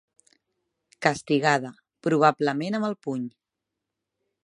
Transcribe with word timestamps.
Castigada, 1.07 1.73
probablement 2.09 2.79
amb 2.79 2.91
el 2.91 3.01
puny. 3.09 3.25